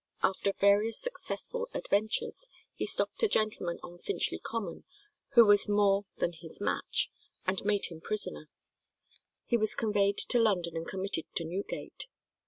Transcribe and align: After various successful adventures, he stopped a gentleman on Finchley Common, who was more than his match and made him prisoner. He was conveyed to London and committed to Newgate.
After 0.23 0.51
various 0.53 0.99
successful 0.99 1.67
adventures, 1.75 2.49
he 2.73 2.87
stopped 2.87 3.21
a 3.21 3.27
gentleman 3.27 3.77
on 3.83 3.99
Finchley 3.99 4.39
Common, 4.39 4.83
who 5.35 5.45
was 5.45 5.69
more 5.69 6.05
than 6.17 6.33
his 6.33 6.59
match 6.59 7.11
and 7.45 7.63
made 7.63 7.85
him 7.91 8.01
prisoner. 8.01 8.49
He 9.45 9.57
was 9.57 9.75
conveyed 9.75 10.17
to 10.17 10.39
London 10.39 10.75
and 10.75 10.87
committed 10.87 11.25
to 11.35 11.43
Newgate. 11.45 12.07